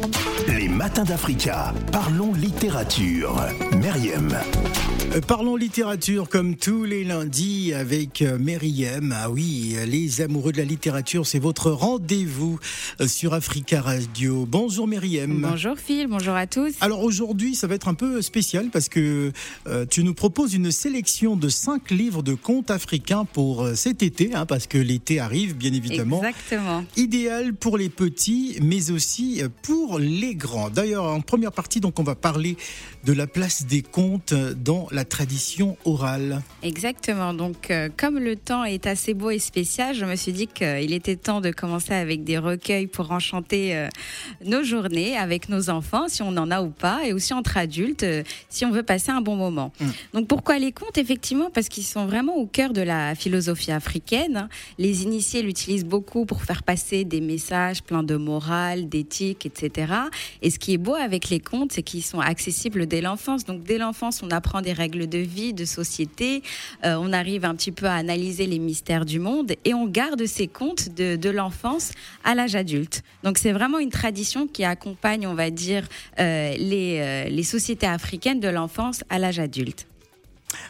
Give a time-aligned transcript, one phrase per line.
[0.00, 0.29] Les
[0.80, 1.74] matins d'Africa.
[1.92, 3.36] Parlons littérature.
[3.82, 4.34] Meriem.
[5.14, 9.14] Euh, Parlons littérature comme tous les lundis avec euh, Meriem.
[9.14, 12.58] Ah oui, les amoureux de la littérature, c'est votre rendez-vous
[13.02, 14.46] euh, sur Africa Radio.
[14.48, 15.42] Bonjour Meriem.
[15.42, 16.72] Bonjour Phil, bonjour à tous.
[16.80, 19.32] Alors aujourd'hui, ça va être un peu spécial parce que
[19.66, 24.02] euh, tu nous proposes une sélection de cinq livres de contes africains pour euh, cet
[24.02, 26.22] été, hein, parce que l'été arrive, bien évidemment.
[26.24, 26.84] Exactement.
[26.96, 30.69] Idéal pour les petits, mais aussi pour les grands.
[30.74, 32.56] D'ailleurs, en première partie, donc, on va parler
[33.04, 36.42] de la place des contes dans la tradition orale.
[36.62, 37.34] Exactement.
[37.34, 40.92] Donc, euh, comme le temps est assez beau et spécial, je me suis dit qu'il
[40.92, 43.88] était temps de commencer avec des recueils pour enchanter euh,
[44.44, 48.02] nos journées avec nos enfants, si on en a ou pas, et aussi entre adultes,
[48.02, 49.72] euh, si on veut passer un bon moment.
[49.80, 49.86] Mm.
[50.14, 50.98] Donc, pourquoi les contes?
[50.98, 54.48] Effectivement, parce qu'ils sont vraiment au cœur de la philosophie africaine.
[54.78, 59.92] Les initiés l'utilisent beaucoup pour faire passer des messages pleins de morale, d'éthique, etc.
[60.42, 63.44] Et ce qui est beau avec les contes, c'est qu'ils sont accessibles dès l'enfance.
[63.44, 66.42] Donc dès l'enfance, on apprend des règles de vie, de société.
[66.84, 70.24] Euh, on arrive un petit peu à analyser les mystères du monde et on garde
[70.26, 71.92] ces contes de, l'enfance
[72.24, 73.02] à l'âge adulte.
[73.22, 75.88] Donc c'est vraiment une tradition qui accompagne, on va dire,
[76.18, 79.86] euh, les, euh, les sociétés africaines de l'enfance à l'âge adulte.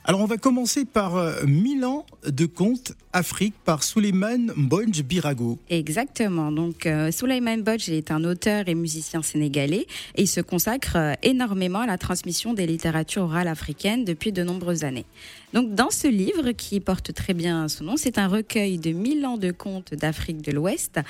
[0.04, 5.58] Alors on va commencer par euh, 1000 ans de contes Afrique par Suleiman Mbonj Birago.
[5.68, 6.52] Exactement.
[6.52, 11.80] Donc, euh, Souleymane est un auteur et musicien sénégalais et il se consacre euh, énormément
[11.80, 15.06] à la transmission des littératures orales africaines depuis de nombreuses années.
[15.52, 19.26] Donc, dans ce livre qui porte très bien son nom, c'est un recueil de 1000
[19.26, 21.00] ans de contes d'Afrique de l'Ouest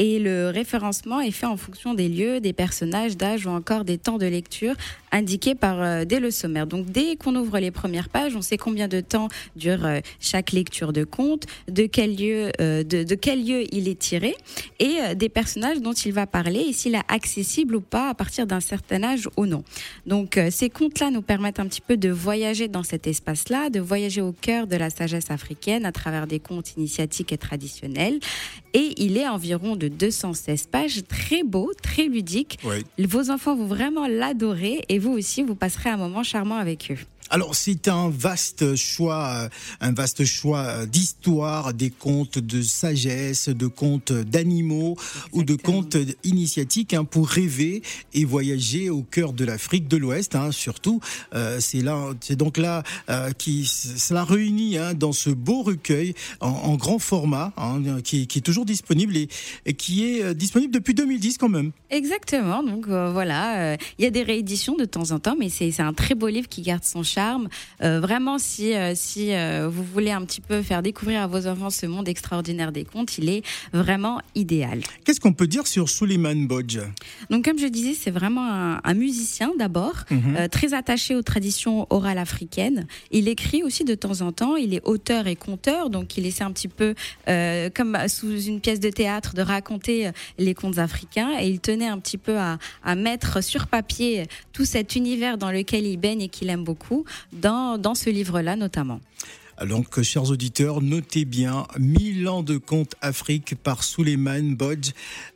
[0.00, 3.98] et le référencement est fait en fonction des lieux, des personnages, d'âge ou encore des
[3.98, 4.74] temps de lecture
[5.12, 6.66] indiqués par euh, dès le sommaire.
[6.66, 10.50] Donc, dès qu'on ouvre les premières pages, on sait combien de temps dure euh, chaque
[10.50, 14.34] lecture de conte, de quel lieu, euh, de, de quel lieu il est tiré
[14.78, 18.14] et euh, des personnages dont il va parler et s'il est accessible ou pas à
[18.14, 19.64] partir d'un certain âge ou non.
[20.06, 23.80] Donc euh, ces contes-là nous permettent un petit peu de voyager dans cet espace-là, de
[23.80, 28.18] voyager au cœur de la sagesse africaine à travers des contes initiatiques et traditionnels.
[28.72, 32.58] Et il est environ de 216 pages, très beau, très ludique.
[32.64, 32.84] Oui.
[33.06, 36.98] Vos enfants vont vraiment l'adorer et vous aussi, vous passerez un moment charmant avec eux.
[37.30, 39.48] Alors c'est un vaste choix, euh,
[39.80, 44.96] un vaste choix euh, d'histoire, des contes de sagesse, de contes d'animaux
[45.32, 47.82] ou de contes initiatiques hein, pour rêver
[48.12, 50.34] et voyager au cœur de l'Afrique de l'Ouest.
[50.34, 51.00] Hein, surtout,
[51.34, 56.14] Euh, c'est là, c'est donc là euh, qui cela réunit hein, dans ce beau recueil
[56.40, 57.52] en, en grand format,
[58.04, 59.28] qui, qui est toujours disponible et,
[59.66, 61.72] et qui est disponible depuis 2010 quand même.
[61.90, 62.62] Exactement.
[62.62, 65.94] Donc euh, voilà, il y a des rééditions de temps en temps, mais c'est un
[65.94, 67.23] très beau livre qui garde son charme.
[67.82, 71.46] Euh, vraiment, si euh, si euh, vous voulez un petit peu faire découvrir à vos
[71.46, 73.42] enfants ce monde extraordinaire des contes, il est
[73.72, 74.80] vraiment idéal.
[75.04, 76.80] Qu'est-ce qu'on peut dire sur Suleiman Bodj?
[77.30, 80.48] Donc comme je disais, c'est vraiment un, un musicien d'abord, Mhm.
[80.50, 82.86] très attaché aux traditions orales africaines.
[83.10, 84.56] Il écrit aussi de temps en temps.
[84.56, 86.94] Il est auteur et conteur, donc il essaie un petit peu,
[87.74, 91.30] comme sous une pièce de théâtre, de raconter les contes africains.
[91.40, 95.50] Et il tenait un petit peu à, à mettre sur papier tout cet univers dans
[95.50, 99.00] lequel il baigne et qu'il aime beaucoup, dans, ce livre-là notamment.
[99.62, 104.92] Donc, chers auditeurs, notez bien 1000 ans de contes Afrique par Suleiman Bodj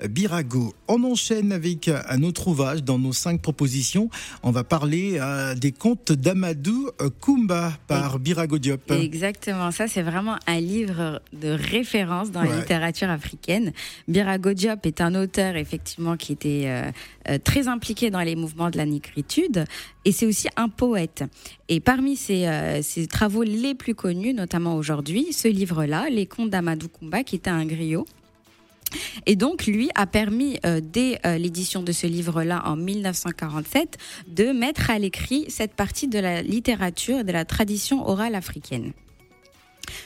[0.08, 0.74] Birago.
[0.88, 4.10] On enchaîne avec un autre ouvrage dans nos cinq propositions.
[4.42, 6.90] On va parler euh, des contes d'Amadou
[7.20, 8.90] Kumba par Birago Diop.
[8.90, 13.72] Exactement, ça c'est vraiment un livre de référence dans la littérature africaine.
[14.08, 16.90] Birago Diop est un auteur effectivement qui était euh,
[17.28, 19.64] euh, très impliqué dans les mouvements de la négritude
[20.04, 21.24] et c'est aussi un poète.
[21.68, 26.88] Et parmi ses, ses travaux les plus connus, notamment aujourd'hui, ce livre-là, Les contes d'Amadou
[26.88, 28.06] Kumba, qui était un griot.
[29.26, 33.98] Et donc, lui a permis, euh, dès euh, l'édition de ce livre-là en 1947,
[34.28, 38.92] de mettre à l'écrit cette partie de la littérature et de la tradition orale africaine.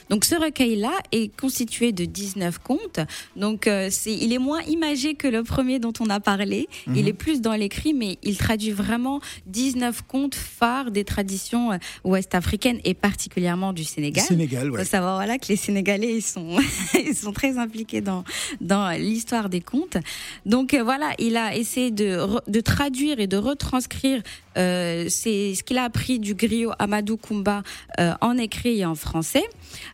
[0.09, 2.99] Donc ce recueil-là est constitué de 19 contes.
[3.35, 6.67] Donc euh, c'est, il est moins imagé que le premier dont on a parlé.
[6.87, 6.95] Mhm.
[6.95, 11.77] Il est plus dans l'écrit, mais il traduit vraiment 19 contes phares des traditions euh,
[12.03, 14.23] ouest-africaines et particulièrement du Sénégal.
[14.25, 14.79] Sénégal, Il ouais.
[14.83, 16.57] faut savoir voilà que les Sénégalais ils sont
[17.07, 18.23] ils sont très impliqués dans
[18.61, 19.97] dans l'histoire des contes.
[20.45, 24.21] Donc euh, voilà, il a essayé de re- de traduire et de retranscrire
[24.57, 27.63] euh, c'est ce qu'il a appris du griot Amadou Kumba
[28.21, 29.43] en écrit et en français.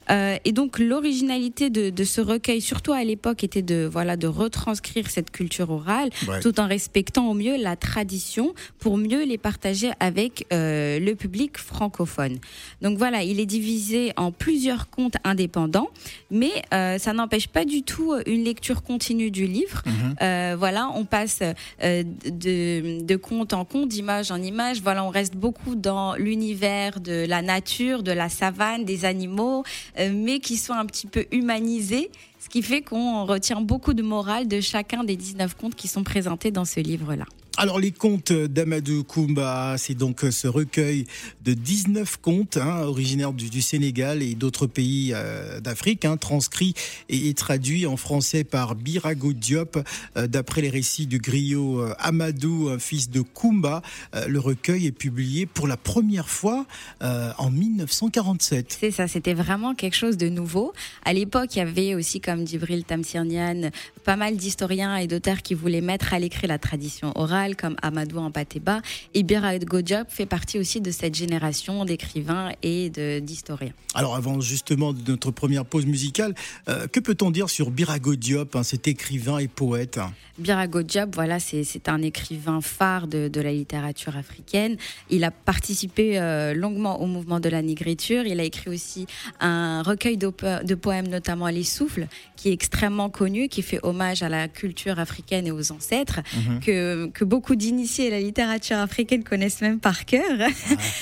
[0.09, 5.31] Et donc l'originalité de, ce recueil, surtout à l'époque, était de voilà de retranscrire cette
[5.31, 6.09] culture orale,
[6.41, 12.39] tout en respectant au mieux la tradition pour mieux les partager avec le public francophone.
[12.81, 15.89] Donc voilà, il est divisé en plusieurs contes indépendants,
[16.31, 19.83] mais ça n'empêche pas du tout une lecture continue du livre.
[19.85, 20.55] Mhm.
[20.55, 21.41] voilà, on passe
[21.81, 24.81] de, de conte en conte, d'image en image.
[24.81, 29.68] Voilà, on reste beaucoup dans l'univers de la nature, de la savane, des animaux, euh,
[29.97, 34.47] mais qui sont un petit peu humanisés, ce qui fait qu'on retient beaucoup de morale
[34.47, 37.25] de chacun des 19 contes qui sont présentés dans ce livre-là.
[37.61, 41.03] Alors les contes d'Amadou Koumba, c'est donc ce recueil
[41.43, 46.73] de 19 contes hein, originaires du, Sénégal et d'autres pays euh, d'Afrique, hein, transcrits
[47.09, 49.77] et, traduits en français par Birago Diop,
[50.15, 53.81] euh, d'après les récits du griot euh, Amadou, fils de Koumba.
[54.25, 56.65] le recueil est publié pour la première fois
[57.01, 58.77] en 1947.
[58.79, 60.71] C'est ça, c'était vraiment quelque chose de nouveau.
[61.03, 63.69] À l'époque, il y avait aussi, comme Djibril Tamsirnian,
[64.05, 68.17] pas mal d'historiens et d'auteurs qui voulaient mettre à l'écrit la tradition orale comme Amadou
[68.17, 68.81] Ampateba.
[69.13, 69.65] Et Birad
[70.07, 72.89] fait partie aussi de cette génération d'écrivains et
[73.21, 73.73] d'historiens.
[73.95, 76.35] Alors avant justement de notre première pause musicale,
[76.67, 79.99] euh, que peut-on dire sur Birago Diop, hein, cet écrivain et poète?
[80.37, 84.77] Birago Diop, voilà, c'est un écrivain phare de, la littérature africaine.
[85.09, 88.25] Il a participé euh, longuement au mouvement de la négriture.
[88.25, 89.07] Il a écrit aussi
[89.39, 90.31] un recueil de,
[90.63, 94.99] de poèmes, notamment Les Souffles, qui est extrêmement connu, qui fait hommage à la culture
[94.99, 96.59] africaine et aux ancêtres, mhm.
[96.59, 100.23] que, que beaucoup d'initiés à la littérature africaine connaissent même par cœur.
[100.39, 100.47] Ah,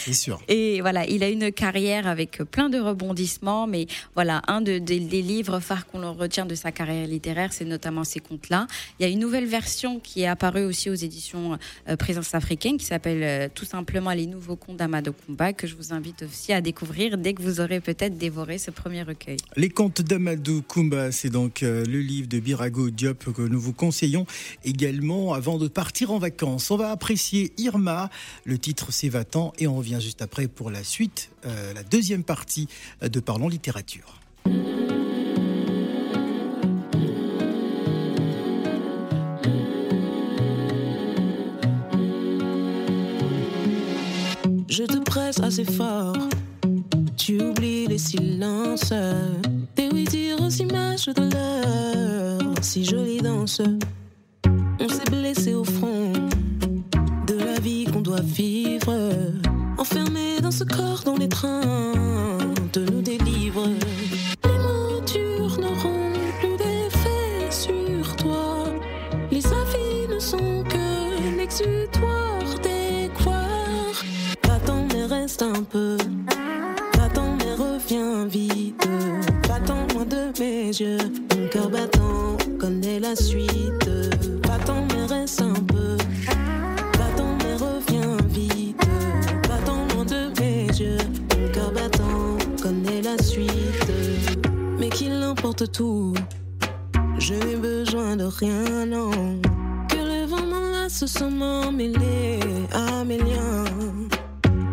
[0.04, 0.42] c'est sûr.
[0.48, 5.00] Et voilà, il a une carrière avec plein de rebondissements, mais voilà, un de, des
[5.00, 8.68] livres phares qu'on retient de sa carrière littéraire, c'est notamment ces contes-là.
[9.00, 11.58] Il y a une nouvelle version qui est apparue aussi aux éditions
[11.90, 15.76] euh, Présence africaine qui s'appelle euh, tout simplement Les Nouveaux Contes d'Amado Kumba, que je
[15.76, 19.38] vous invite aussi à découvrir dès que vous aurez peut-être dévoré ce premier recueil.
[19.56, 23.74] Les Contes d'Amadou Kumba, c'est donc euh, le livre de Birago Diop que nous vous
[23.74, 24.26] conseillons
[24.64, 26.72] également avant de partir en vacances.
[26.72, 28.10] On va apprécier Irma,
[28.46, 32.68] le titre c'est va-t'en et on revient juste après pour la suite, la deuxième partie
[33.02, 34.20] de Parlons littérature.
[44.70, 46.16] Je te presse assez fort.
[47.16, 48.94] Tu oublies les silences.
[49.74, 52.54] Tes oui dire aux images de l'heure.
[52.62, 53.62] Si jolie danse.
[100.88, 102.40] M'enlace sans m'emmêler
[102.74, 103.66] à mes liens.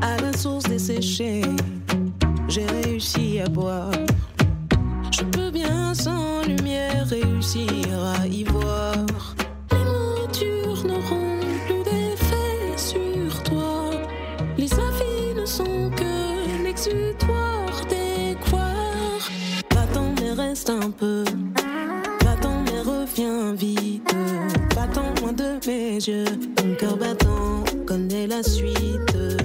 [0.00, 1.43] À la source desséchée,
[2.49, 3.90] j'ai réussi à boire.
[5.11, 7.69] Je peux bien sans lumière réussir
[8.20, 8.94] à y voir.
[9.72, 13.90] Les mots durs n'auront plus d'effet sur toi.
[14.56, 17.44] Les avis ne sont que l'exutoire
[20.34, 21.13] reste un peu.
[25.66, 26.25] Mes yeux.
[26.62, 29.44] Mon cœur battant connaît la suite.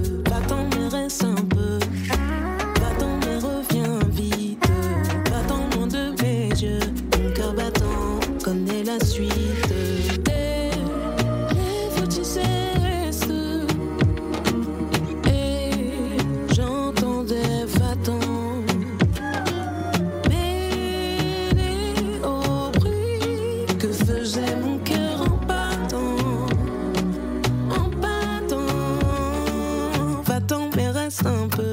[31.21, 31.68] simple.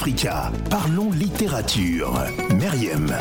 [0.00, 0.50] d'Africa.
[0.70, 2.24] Parlons littérature.
[2.58, 3.14] Meriem.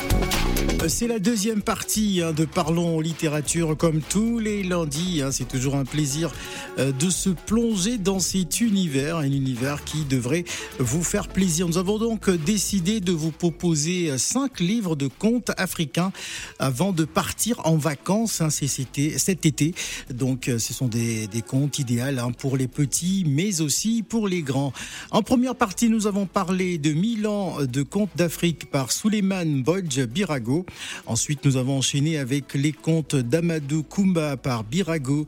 [0.87, 5.21] C'est la deuxième partie hein, de Parlons littérature comme tous les lundis.
[5.21, 5.31] Hein.
[5.31, 6.31] c'est toujours un plaisir
[6.77, 10.45] euh, de se plonger dans cet univers, un univers qui devrait
[10.79, 11.67] vous faire plaisir.
[11.67, 16.13] Nous avons donc décidé de vous proposer cinq livres de contes africains
[16.59, 19.75] avant de partir en vacances hein, cet été.
[20.09, 24.71] Donc euh, ce sont des, contes idéaux pour les petits mais aussi pour les grands.
[25.11, 30.65] En première partie, nous avons parlé de Milan de contes d'Afrique par Suleiman Bodj Birago.
[31.05, 35.25] Ensuite, nous avons enchaîné avec les contes d'Amadou Kumba par Birago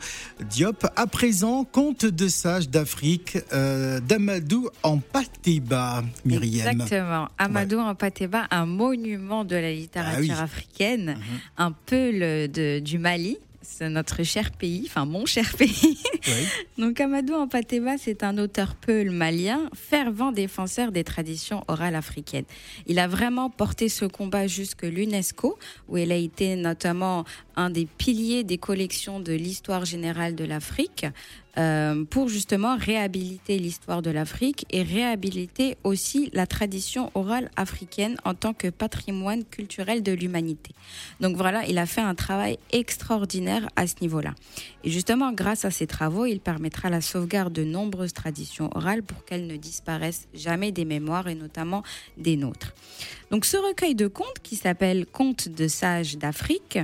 [0.49, 0.85] Diop.
[0.95, 6.67] À présent, contes de sages d'Afrique euh, d'Amadou en Pateba, Myriam.
[6.67, 7.29] Exactement.
[7.37, 11.39] Amadou en Pateba, un monument de la littérature ah africaine, mhm.
[11.57, 13.37] un peu le, du Mali
[13.71, 15.97] c'est notre cher pays, enfin mon cher pays.
[16.77, 22.45] Donc Amadou Ampateba, c'est un auteur peul malien, fervent défenseur des traditions orales africaines.
[22.85, 27.23] Il a vraiment porté ce combat jusque l'UNESCO, où il a été notamment
[27.55, 31.05] un des piliers des collections de l'histoire générale de l'Afrique.
[31.57, 38.33] Euh, pour justement réhabiliter l'histoire de l'Afrique et réhabiliter aussi la tradition orale africaine en
[38.33, 40.71] tant que patrimoine culturel de l'humanité.
[41.19, 44.33] Donc voilà, il a fait un travail extraordinaire à ce niveau-là.
[44.85, 49.25] Et justement, grâce à ces travaux, il permettra la sauvegarde de nombreuses traditions orales pour
[49.25, 51.83] qu'elles ne disparaissent jamais des mémoires et notamment
[52.17, 52.73] des nôtres.
[53.29, 56.79] Donc ce recueil de contes qui s'appelle Contes de sages d'Afrique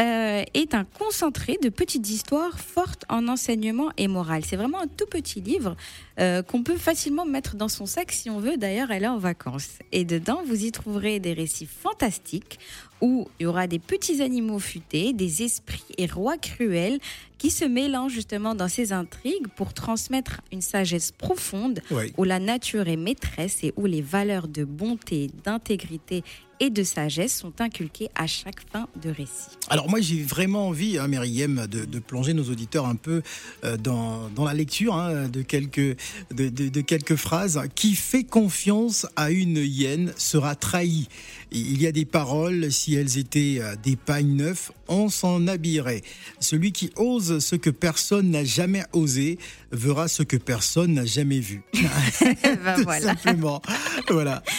[0.00, 4.42] euh, est un concentré de petites histoires fortes en enseignement et morale.
[4.44, 5.76] C'est vraiment un tout petit livre
[6.18, 9.78] euh, qu'on peut facilement mettre dans son sac si on veut d'ailleurs aller en vacances.
[9.92, 12.58] Et dedans, vous y trouverez des récits fantastiques
[13.02, 17.00] où il y aura des petits animaux futés, des esprits et rois cruels
[17.36, 21.80] qui se mélangent justement dans ces intrigues pour transmettre une sagesse profonde
[22.16, 26.22] où la nature est maîtresse et où les valeurs de bonté, d'intégrité
[26.60, 29.48] et de sagesse sont inculquées à chaque fin de récit.
[29.68, 33.22] Alors moi j'ai vraiment envie, hein, de, plonger nos auditeurs un peu
[33.64, 35.96] euh, dans, la lecture hein, de, quelques,
[36.30, 37.60] de, quelques phrases.
[37.74, 41.08] Qui fait confiance à une hyène sera trahi.
[41.54, 46.00] Il y a des paroles, si elles étaient euh, des pagnes neufs, on s'en habillerait.
[46.40, 49.38] Celui qui ose ce que personne n'a jamais osé
[49.70, 51.62] verra ce que personne n'a jamais vu.
[51.74, 53.00] ben voilà.
[53.00, 53.60] Simplement.
[54.08, 54.42] voilà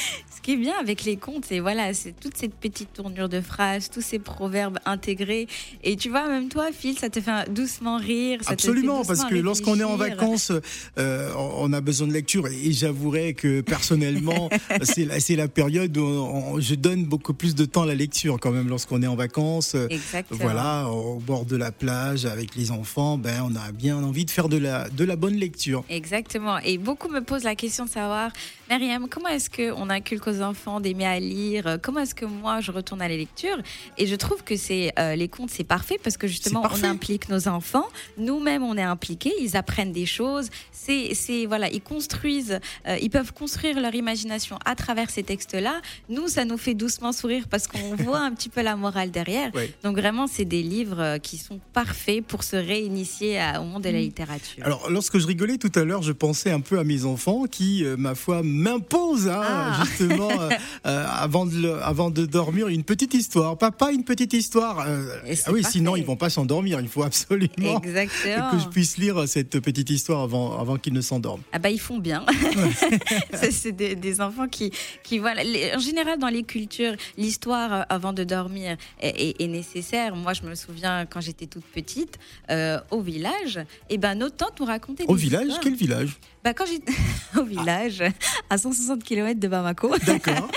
[0.44, 3.90] qui est bien avec les contes, c'est voilà, c'est toute cette petite tournure de phrases,
[3.90, 5.48] tous ces proverbes intégrés.
[5.84, 8.40] Et tu vois, même toi, Phil, ça te fait doucement rire.
[8.46, 10.52] Absolument, parce que lorsqu'on est en vacances,
[11.00, 12.46] euh, on a besoin de lecture.
[12.48, 14.50] Et j'avouerai que personnellement,
[14.84, 18.52] c'est la, la, période où je donne beaucoup plus de temps à la lecture quand
[18.52, 19.76] même lorsqu'on est en vacances.
[19.90, 20.40] Exactement.
[20.42, 24.32] Voilà, au bord de la plage avec les enfants, ben on a bien envie de
[24.32, 25.86] faire de la de la bonne lecture.
[25.90, 26.58] Exactement.
[26.60, 28.32] Et beaucoup me posent la question de savoir,
[28.70, 31.78] Myriam, comment est-ce qu'on inculque aux enfants d'aimer à lire?
[31.82, 33.58] Comment est-ce que moi je retourne à la lecture?
[33.98, 37.28] Et je trouve que c'est euh, les contes, c'est parfait parce que justement on implique
[37.28, 40.50] nos enfants, nous-mêmes on est impliqués, ils apprennent des choses.
[40.72, 45.82] C'est, c'est voilà, ils construisent, euh, ils peuvent construire leur imagination à travers ces textes-là.
[46.08, 49.52] Nous, ça nous fait doucement sourire parce qu'on voit un petit peu la morale derrière.
[49.84, 53.90] Donc vraiment, c'est des livres euh, qui sont parfaits pour se réinitier au monde de
[53.90, 54.02] la mm.
[54.02, 54.66] littérature.
[54.66, 57.84] Alors, lorsque je rigolais tout à l'heure, je pensais un peu à mes enfants qui,
[57.98, 59.84] ma foi, m'impose hein, ah.
[59.84, 60.50] justement euh,
[60.86, 63.58] euh, avant, de avant de dormir une petite histoire.
[63.58, 64.86] Papa, une petite histoire.
[64.88, 66.80] Euh, ah oui, sinon ils vont pas s'endormir.
[66.80, 71.44] Il faut absolument que je puisse lire cette petite histoire avant, avant qu'ils ne s'endorment.
[71.52, 72.26] Ah bah ils font bien.
[73.34, 74.72] c'est des, enfants qui,
[75.04, 75.42] qui voilà.
[75.76, 80.16] En général dans les cultures, l'histoire avant de dormir est, nécessaire.
[80.16, 82.20] Moi je me souviens quand j'étais toute petite
[82.92, 83.58] au village,
[83.90, 85.06] et eh ben nos tantes nous racontaient.
[85.08, 86.18] Au village, quel village?
[86.44, 86.92] Bah, quand j'étais
[87.40, 88.04] au village,
[88.50, 90.52] à 160 km de Bamako, D'accord.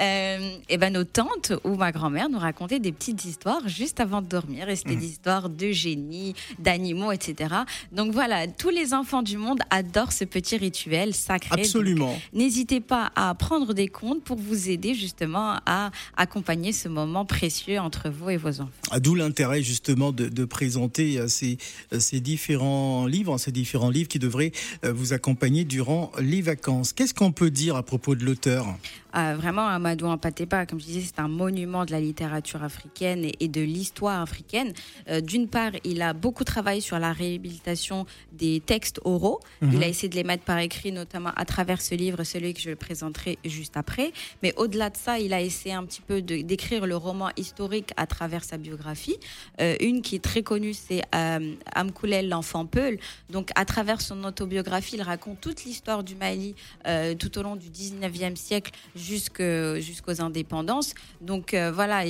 [0.00, 4.20] euh, et ben nos tantes ou ma grand-mère nous racontaient des petites histoires juste avant
[4.20, 4.68] de dormir.
[4.68, 5.00] Et c'était mmh.
[5.00, 7.54] des histoires de génie, d'animaux, etc.
[7.92, 11.60] Donc voilà, tous les enfants du monde adorent ce petit rituel sacré.
[11.60, 12.20] Absolument.
[12.34, 17.78] N'hésitez pas à prendre des comptes pour vous aider justement à accompagner ce moment précieux
[17.78, 18.70] entre vous et vos enfants.
[18.90, 21.56] Ah, d'où l'intérêt justement de, de présenter euh, ces,
[21.94, 26.92] euh, ces différents livres, ces différents livres qui devraient vous accompagner accompagné durant les vacances.
[26.92, 28.66] Qu'est-ce qu'on peut dire à propos de l'auteur?
[29.12, 33.48] Ah, Vraiment, Amadou Ampatepa, comme je disais, c'est un monument de la littérature africaine et,
[33.48, 34.72] de l'histoire africaine.
[35.08, 39.40] Euh, d'une part, il a beaucoup travaillé sur la réhabilitation des textes oraux.
[39.60, 39.82] Il mhm.
[39.82, 42.70] a essayé de les mettre par écrit, notamment à travers ce livre, celui que je
[42.70, 44.12] présenterai juste après.
[44.42, 48.06] Mais au-delà de ça, il a essayé un petit peu d'écrire le roman historique à
[48.06, 49.18] travers sa biographie.
[49.60, 52.98] Euh, une qui est très connue, c'est euh, Amkoulel, l'enfant Peul.
[53.30, 56.54] Donc, à travers son autobiographie, il raconte toute l'histoire du Mali
[56.86, 60.94] euh, tout au long du 19e siècle jusqu'aux indépendances.
[61.20, 62.04] Donc euh, voilà,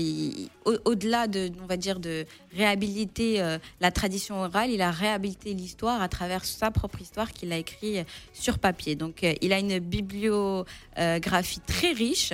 [0.85, 2.25] au-delà de, on va dire, de
[2.57, 7.53] réhabiliter euh, la tradition orale, il a réhabilité l'histoire à travers sa propre histoire qu'il
[7.53, 8.95] a écrit sur papier.
[8.95, 12.33] Donc il a une bibliographie très riche.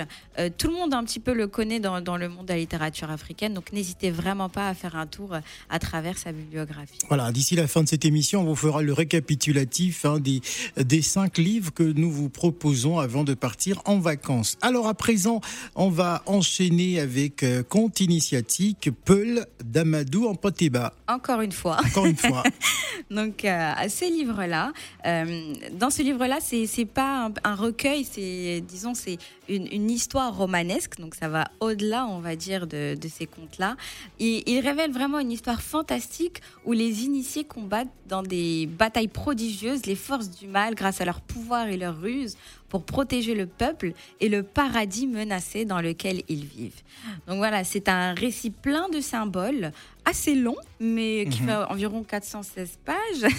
[0.57, 3.09] tout le monde un petit peu le connaît dans, dans le monde de la littérature
[3.09, 3.55] africaine.
[3.55, 5.35] Donc n'hésitez vraiment pas à faire un tour
[5.69, 6.99] à travers sa bibliographie.
[7.07, 10.41] Voilà, d'ici la fin de cette émission, on vous fera le récapitulatif hein, des,
[10.77, 14.57] des cinq livres que nous vous proposons avant de partir en vacances.
[14.61, 15.41] Alors à présent,
[15.75, 20.93] on va enchaîner avec euh, Conte initiatique Peul d'Amadou en Potéba.
[21.07, 21.77] Encore une fois.
[21.85, 22.43] Encore une fois.
[23.11, 24.73] Donc euh, ces livres-là,
[25.05, 30.99] euh, dans ce livre-là, c'est pas un, recueil, c'est disons c'est une, une, histoire romanesque.
[30.99, 33.75] Donc ça va au-delà, on va dire, de, de ces contes-là.
[34.19, 39.85] Il, il révèle vraiment une histoire fantastique où les initiés combattent dans des batailles prodigieuses
[39.85, 42.37] les forces du grâce à leur pouvoir et leur ruse
[42.69, 46.81] pour protéger le peuple et le paradis menacé dans lequel ils vivent.
[47.27, 49.71] Donc voilà, c'est un récit plein de symboles,
[50.05, 51.47] assez long, mais qui mhm.
[51.47, 53.31] fait environ 416 pages.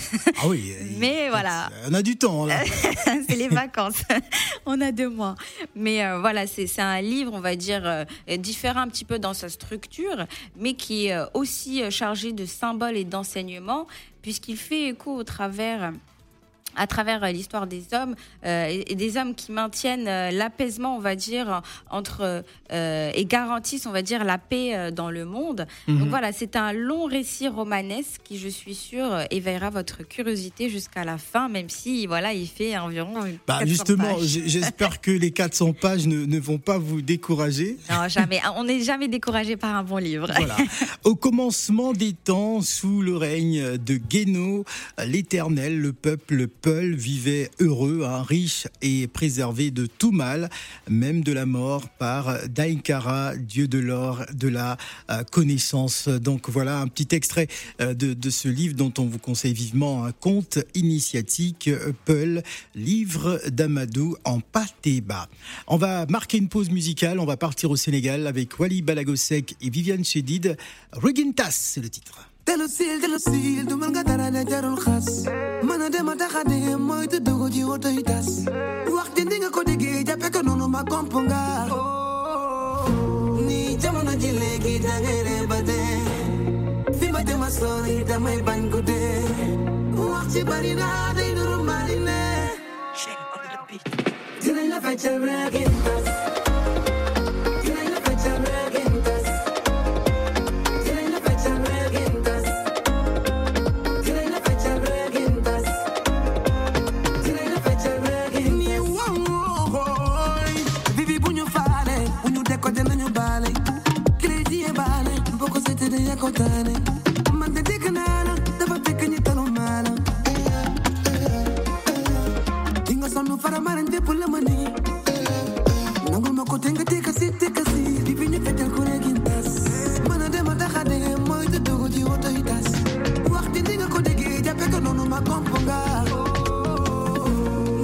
[0.42, 1.70] Ah oui, mais voilà.
[1.88, 2.62] On a du temps là.
[3.04, 4.02] c'est les vacances.
[4.66, 5.36] on a deux mois.
[5.74, 8.04] Mais euh, voilà, c'est un livre, on va dire, euh,
[8.36, 10.26] différent un petit peu dans sa structure,
[10.56, 13.86] mais qui est euh, aussi chargé de symboles et d'enseignements,
[14.22, 15.92] puisqu'il fait écho au travers
[16.76, 21.00] à travers euh, l'histoire des hommes euh, et, des hommes qui maintiennent euh, l'apaisement, on
[21.00, 25.66] va dire, entre et garantissent, on va dire, la paix dans le monde.
[25.88, 26.08] Donc mhm.
[26.08, 31.18] voilà, c'est un long récit romanesque qui, je suis sûre, éveillera votre curiosité jusqu'à la
[31.18, 33.14] fin, même si voilà, il fait environ.
[33.48, 37.76] Bah justement, j'espère que les 400 pages ne, ne, vont pas vous décourager.
[37.90, 38.40] Non, jamais.
[38.56, 40.30] On n'est jamais découragé par un bon livre.
[40.36, 40.56] Voilà.
[41.04, 44.64] Au commencement des temps, sous le règne de Guéno,
[45.04, 50.50] l'Éternel, le peuple Peul vivait heureux, hein, riche et préservé de tout mal,
[50.88, 54.76] même de la mort par Daikara, dieu de l'or, de la
[55.10, 56.08] euh, connaissance.
[56.08, 57.48] Donc voilà un petit extrait
[57.80, 61.70] euh, de, ce livre dont on vous conseille vivement un conte initiatique,
[62.04, 62.42] Peul,
[62.74, 65.28] livre d'Amadou en Patéba.
[65.66, 69.70] On va marquer une pause musicale, on va partir au Sénégal avec Wali Balagosek et
[69.70, 70.56] Viviane Chedid.
[70.92, 72.29] Rugintas, c'est le titre.
[72.46, 75.06] Delu sil delu sil du mën nga dara ne jarul xas.
[75.66, 78.28] Mën a dema taxa de mooy te dugg ci woto yi tas.
[78.96, 81.42] Wax ji ndi nga ko déggee jàppe ko noonu ma komp nga.
[83.46, 85.58] Ni jamono ji léegi da ngay ree ba
[86.98, 88.78] fi ma dema sori damay bañ ko
[90.12, 92.20] wax ci bari na day nuru mari ne.
[94.42, 95.54] Dinañ la feccal rek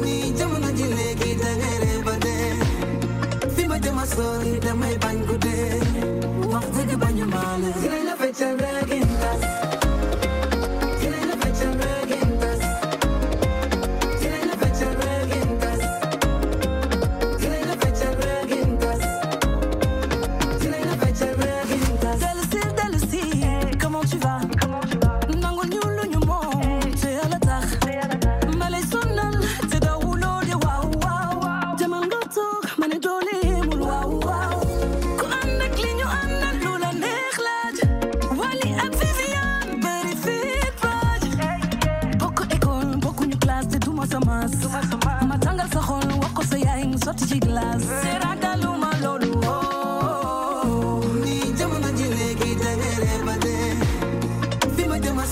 [0.02, 2.36] Ni jamana jile ki dangere bade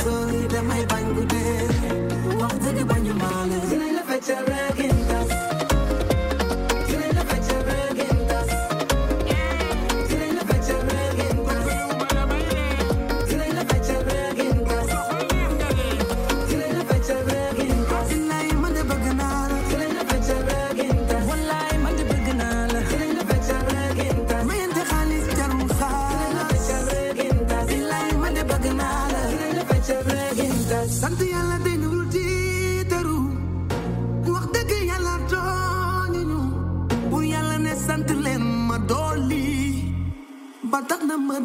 [0.04, 1.62] soo nii damay bañ guddee
[2.40, 4.02] wax dëgg bañu maale dinañ la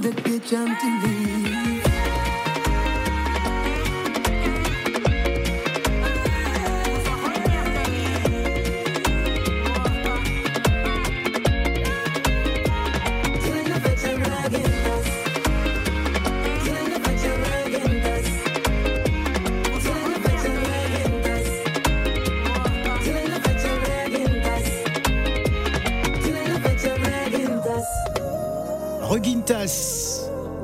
[0.01, 1.18] tas na ma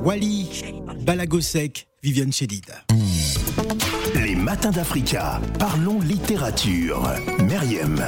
[0.06, 0.46] Wally,
[1.04, 2.66] Balagosek, Viviane Chedid.
[4.14, 5.40] Les matins d'Africa.
[5.58, 7.12] Parlons littérature.
[7.44, 8.06] Meriem.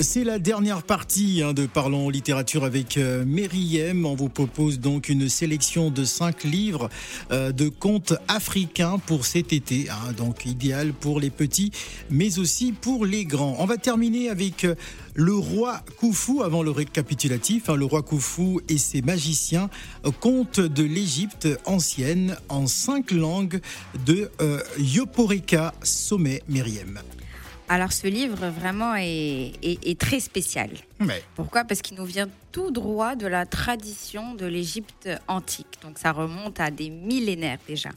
[0.00, 4.04] C'est la dernière partie hein, de Parlons littérature avec euh, Meriem.
[4.04, 6.88] On vous propose donc une sélection de cinq livres
[7.30, 9.88] euh, de contes africains pour cet été.
[9.90, 11.70] hein, donc idéal pour les petits,
[12.10, 13.54] mais aussi pour les grands.
[13.60, 14.74] On va terminer avec euh,
[15.20, 17.68] le roi Khufu avant le récapitulatif.
[17.68, 19.68] hein, le roi Khufu et ses magiciens,
[20.20, 23.60] contes de l'Égypte ancienne en cinq langues
[24.06, 27.00] de euh, Yoporeka Sommet Meriem.
[27.68, 30.70] Alors ce livre vraiment est, est- est très spécial.
[31.00, 31.64] Mais Pourquoi?
[31.64, 35.78] Parce qu'il nous vient tout droit de la tradition de l'Égypte antique.
[35.82, 37.90] Donc ça remonte à des millénaires déjà.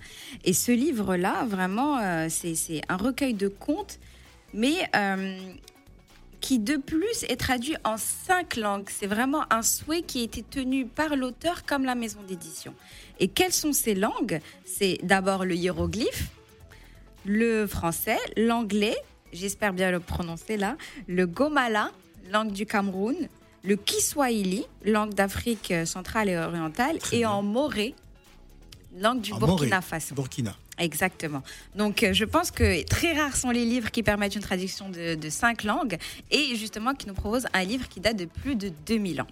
[0.43, 3.99] Et ce livre-là, vraiment, euh, c'est c'est un recueil de contes,
[4.55, 5.39] mais euh,
[6.41, 8.89] qui de plus est traduit en cinq langues.
[8.89, 12.73] C'est vraiment un souhait qui a été tenu par l'auteur comme la maison d'édition.
[13.19, 14.41] Et quelles sont ces langues?
[14.65, 16.29] C'est d'abord le hiéroglyphe,
[17.25, 18.97] le français, l'anglais,
[19.31, 20.75] j'espère bien le prononcer là,
[21.07, 21.91] le gomala,
[22.31, 23.15] langue du Cameroun,
[23.63, 27.93] le kiswahili, langue d'Afrique centrale et orientale, et en moré,
[28.97, 29.81] langue du En Burkina.
[29.81, 30.15] Faso.
[30.15, 30.55] Burkina.
[30.77, 31.43] Exactement.
[31.75, 35.17] Donc, euh, je pense que très rares sont les livres qui permettent une traduction de,
[35.29, 35.97] cinq langues
[36.31, 39.27] et justement qui nous propose un livre qui date de plus de 2000 ans.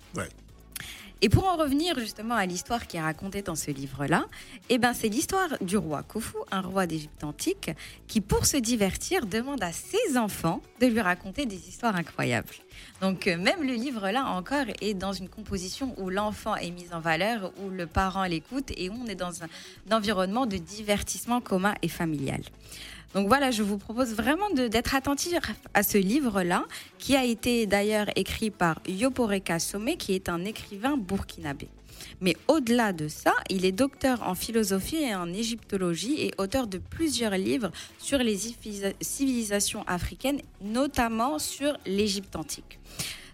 [1.21, 4.25] Et pour en revenir justement à l'histoire qui est racontée dans ce livre-là,
[4.69, 7.71] eh ben, c'est l'histoire du roi Khufu, un roi d'Égypte antique,
[8.07, 12.55] qui pour se divertir demande à ses enfants de lui raconter des histoires incroyables.
[13.01, 17.01] Donc euh, même le livre-là encore est dans une composition où l'enfant est mis en
[17.01, 19.47] valeur, où le parent l'écoute et où on est dans un,
[19.89, 22.41] un environnement de divertissement commun et familial.
[23.13, 25.33] Donc voilà, je vous propose vraiment d'être attentif
[25.73, 26.65] à ce livre-là,
[26.99, 31.67] qui a été d'ailleurs écrit par Yoporeka Somé, qui est un écrivain burkinabé.
[32.21, 36.77] Mais au-delà de ça, il est docteur en philosophie et en égyptologie et auteur de
[36.77, 38.37] plusieurs livres sur les
[39.01, 42.79] civilisations africaines, notamment sur l'Égypte antique.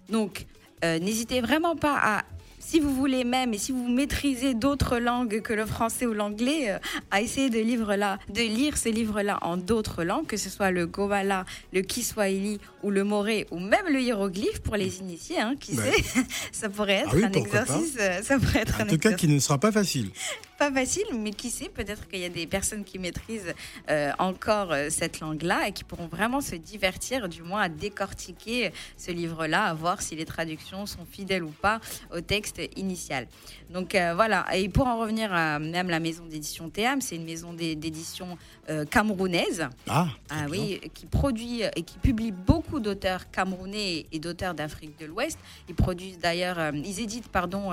[0.09, 0.45] Donc,
[0.83, 2.23] euh, n'hésitez vraiment pas à,
[2.67, 6.71] si vous voulez même, et si vous maîtrisez d'autres langues que le français ou l'anglais,
[6.71, 6.79] euh,
[7.11, 10.71] à essayer de, livre -là, de lire ce livre-là en d'autres langues, que ce soit
[10.71, 15.55] le Gowala, le Kiswahili ou le Moré, ou même le hiéroglyphe pour les initiés, hein,
[15.59, 15.91] qui Ouais.
[16.01, 17.39] sait, ça pourrait être Ah oui, un pas.
[17.39, 20.09] exercice, euh, ça pourrait être En un tout cas, qui ne sera pas facile.
[20.57, 23.53] pas facile, mais qui sait, peut-être qu'il y a des personnes qui maîtrisent
[23.89, 28.71] euh, encore euh, cette langue-là et qui pourront vraiment se divertir, du moins à décortiquer
[28.97, 31.79] ce livre-là, à voir si les traductions sont fidèles ou pas
[32.15, 33.27] au texte initial.
[33.69, 37.25] Donc euh, voilà, et pour en revenir à même la maison d'édition Théam, c'est une
[37.25, 38.37] maison d'é- d'édition
[38.69, 39.67] euh, camerounaise.
[39.87, 45.05] Ah, Ah oui, qui produit et qui publie beaucoup d'auteurs camerounais et d'auteurs d'Afrique de
[45.05, 45.37] l'Ouest.
[45.69, 47.71] Ils produisent d'ailleurs, euh, ils éditent pardon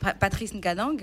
[0.00, 0.96] Pa- Patrice Nkadang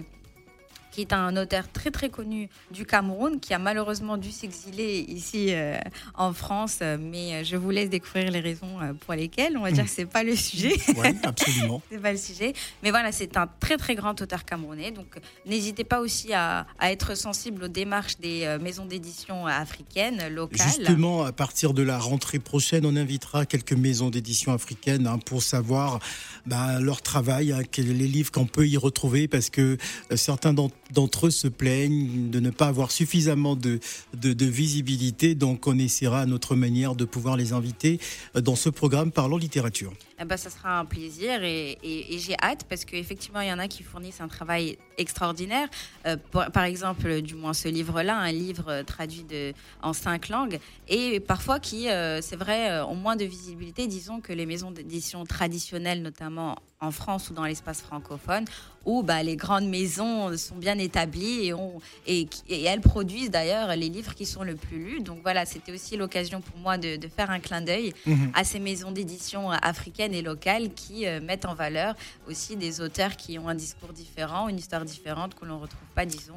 [0.92, 5.48] qui est un auteur très très connu du Cameroun, qui a malheureusement dû s'exiler ici
[5.50, 5.78] euh,
[6.16, 9.58] en France, mais euh, je vous laisse découvrir les raisons euh, pour lesquelles.
[9.58, 10.74] On va dire que c'est pas le sujet.
[10.98, 11.82] Oui, absolument.
[11.90, 12.54] C'est pas le sujet.
[12.84, 14.92] Mais voilà, c'est un très très grand auteur camerounais.
[14.92, 15.08] Donc
[15.46, 20.68] n'hésitez pas aussi à, à être sensible aux démarches des maisons d'édition africaines, locales.
[20.68, 25.42] Justement, à partir de la rentrée prochaine, on invitera quelques maisons d'édition africaines hein, pour
[25.44, 26.00] savoir
[26.46, 29.78] bah, leur travail, hein, les livres qu'on peut y retrouver, parce que
[30.16, 33.80] certains d'en- d'entre eux se plaignent de ne pas avoir suffisamment de,
[34.14, 35.36] de, visibilité.
[35.36, 38.00] Donc, on essaiera à notre manière de pouvoir les inviter
[38.36, 39.94] euh, dans ce programme Parlons littérature.
[40.22, 43.52] Eh ben, ça sera un plaisir et, et- et j'ai hâte parce qu'effectivement, il y
[43.54, 45.68] en a qui fournissent un travail extraordinaire.
[46.06, 50.30] Euh, par, par exemple, du moins ce livre-là, un livre euh, traduit de, en cinq
[50.30, 53.88] langues et parfois qui, euh, c'est vrai, ont moins de visibilité.
[53.88, 58.46] Disons que les maisons d'édition traditionnelles, notamment en France ou dans l'espace francophone,
[58.86, 63.30] où bah, les grandes maisons sont bien établies et, ont, et, qui- et elles produisent
[63.30, 65.02] d'ailleurs les livres qui sont le plus lus.
[65.02, 67.94] Donc voilà, c'était aussi l'occasion pour moi de, de faire un clin d'œil
[68.34, 71.96] à ces maisons d'édition africaines et locales qui mettent en valeur
[72.28, 75.80] aussi des auteurs qui ont un discours différent, une histoire différente que l'on ne retrouve
[75.96, 76.34] pas, disons,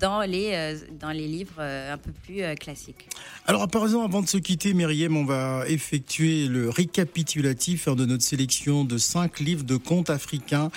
[0.00, 3.08] dans les, dans les livres un peu plus classiques.
[3.46, 8.04] Alors, par exemple, avant de se quitter, Myriam, on va effectuer le récapitulatif hein, de
[8.04, 10.70] notre sélection de cinq livres de contes africains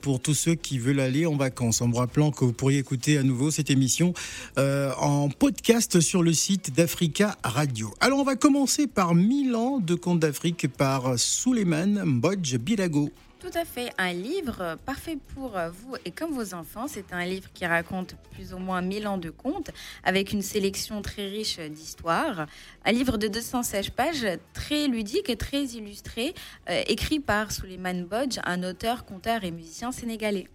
[0.00, 1.80] pour tous ceux qui veulent aller en vacances.
[1.80, 4.14] En me rappelant que vous pourriez écouter à nouveau cette émission
[4.56, 7.94] en podcast sur le site d'Africa Radio.
[8.00, 11.18] Alors, on va commencer par Milan de contes d'Afrique par
[11.56, 13.08] Suleiman Mbodj Bilago.
[13.40, 16.86] Tout à fait, un livre parfait pour vous et comme vos enfants.
[16.86, 19.70] C'est un livre qui raconte plus ou moins 1000 ans de contes
[20.04, 22.46] avec une sélection très riche d'histoires.
[22.84, 26.34] Un livre de 216 pages, très ludique et très illustré,
[26.68, 30.48] euh, écrit par Suleiman Bodj, un auteur, conteur et musicien sénégalais.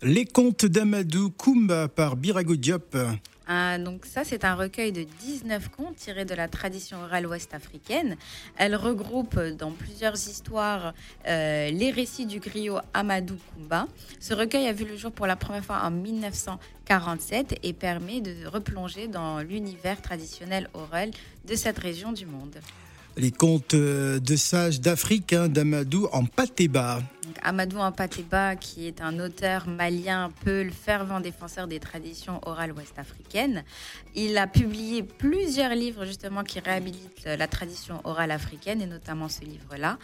[0.00, 2.96] Les contes d'Amadou Koumba par Birago Diop.
[3.52, 8.16] Ah, donc ça, c'est un recueil de 19 contes tirés de la tradition orale ouest-africaine.
[8.56, 10.94] Elle regroupe dans plusieurs histoires
[11.26, 13.88] euh, les récits du griot Amadou Koumba.
[14.20, 18.46] Ce recueil a vu le jour pour la première fois en 1947 et permet de
[18.46, 21.10] replonger dans l'univers traditionnel oral
[21.44, 22.54] de cette région du monde
[23.16, 26.24] les contes euh, de sages d'Afrique hein, d'Amadou en.
[27.42, 32.72] Amadou en Patéba, qui est un auteur malien, peu le fervent défenseur des traditions orales
[32.72, 33.64] ouest-africaines.
[34.14, 39.42] Il a publié plusieurs livres justement qui réhabilitent la tradition orale africaine et notamment ce
[39.42, 39.98] livre-là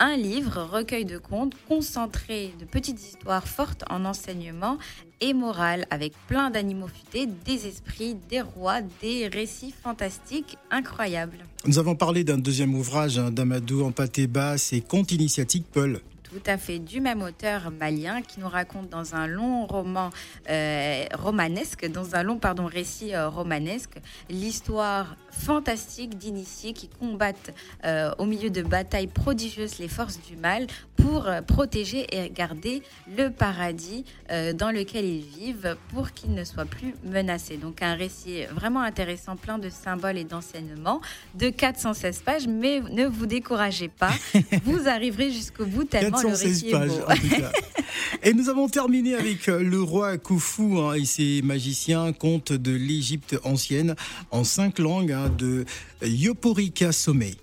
[0.00, 4.78] un livre, recueil de contes, concentré de petites histoires fortes en enseignement
[5.20, 11.38] et morale, avec plein d'animaux futés, des esprits, des rois, des récits fantastiques incroyables.
[11.66, 16.00] Nous avons parlé d'un deuxième ouvrage hein, d'Amadou en pâté bas, c'est Contes initiatiques Paul
[16.30, 20.10] tout à fait du même auteur malien qui nous raconte dans un long roman
[20.48, 27.52] euh, romanesque, dans un long pardon récit euh, romanesque, l'histoire fantastique d'initiés qui combattent
[27.84, 30.66] euh, au milieu de batailles prodigieuses les forces du mal
[30.96, 32.82] pour protéger et garder
[33.16, 37.56] le paradis dans lequel ils vivent pour qu'ils ne soient plus menacés.
[37.56, 41.00] Donc un récit vraiment intéressant, plein de symboles et d'enseignements
[41.36, 44.12] de 416 pages, mais ne vous découragez pas,
[44.64, 46.19] vous arriverez jusqu'au bout tellement
[48.22, 52.72] et nous avons terminé avec euh, le roi Khufu hein, et ses magiciens, conte de
[52.72, 53.94] l'Égypte ancienne
[54.30, 55.64] en cinq langues hein, de
[56.02, 57.34] Yoporika Somé,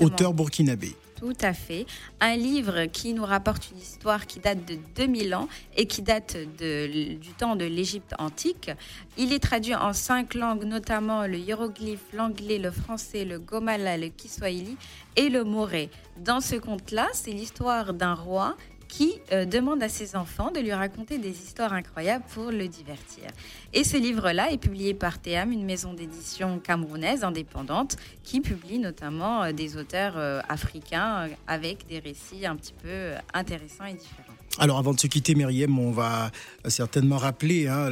[0.00, 0.94] auteur burkinabé.
[1.24, 1.86] Tout à fait.
[2.20, 6.36] Un livre qui nous rapporte une histoire qui date de 2000 ans et qui date
[6.58, 8.70] de, du temps de l'Égypte antique.
[9.16, 14.08] Il est traduit en cinq langues, notamment le hiéroglyphe, l'anglais, le français, le gomala, le
[14.08, 14.76] kiswahili
[15.16, 15.88] et le moré.
[16.18, 18.54] Dans ce conte-là, c'est l'histoire d'un roi
[18.96, 23.24] qui euh, demande à ses enfants de lui raconter des histoires incroyables pour le divertir.
[23.72, 29.42] Et ce livre-là est publié par Théam, une maison d'édition camerounaise indépendante qui publie notamment
[29.42, 34.34] euh, des auteurs euh, africains avec des récits un petit peu intéressants et différents.
[34.60, 36.30] Alors avant de se quitter, Myriam, on va
[36.68, 37.90] certainement rappeler hein,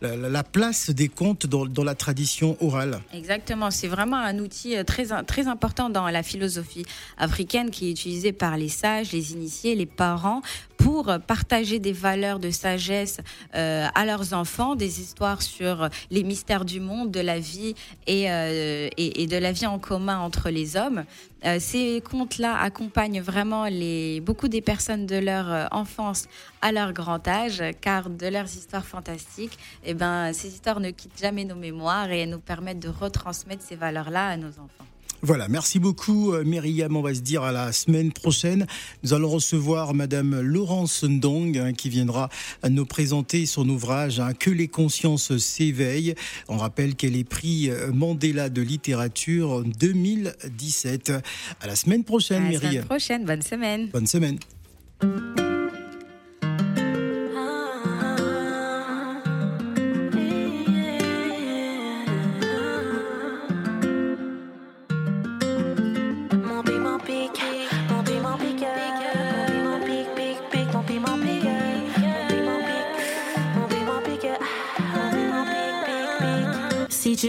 [0.00, 3.00] la, place des contes dans, la tradition orale.
[3.14, 6.84] Exactement, c'est vraiment un outil très, très important dans la philosophie
[7.18, 10.42] africaine qui est utilisé par les sages, les initiés, les parents
[10.76, 13.18] pour partager des valeurs de sagesse
[13.54, 17.74] euh, à leurs enfants, des histoires sur les mystères du monde, de la vie
[18.06, 21.04] et, euh, de la vie en commun entre les hommes.
[21.44, 26.28] Euh, ces contes-là accompagnent vraiment les, beaucoup des personnes de leur enfance
[26.66, 31.20] à leur grand âge, car de leurs histoires fantastiques, eh ben, ces histoires ne quittent
[31.20, 34.84] jamais nos mémoires et elles nous permettent de retransmettre ces valeurs-là à nos enfants.
[35.22, 36.96] Voilà, merci beaucoup euh, Myriam.
[36.96, 38.66] On va se dire à la semaine prochaine.
[39.04, 42.28] Nous allons recevoir Madame Laurence Ndong hein, qui viendra
[42.68, 46.16] nous présenter son ouvrage hein, Que les consciences s'éveillent.
[46.48, 51.12] On rappelle qu'elle est prix euh, Mandela de littérature 2017.
[51.60, 52.60] À la semaine prochaine, Myriam.
[52.60, 53.88] À la semaine prochaine, bonne semaine.
[53.92, 55.45] Bonne semaine.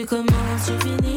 [0.08, 1.17] Tu commences, tu finis,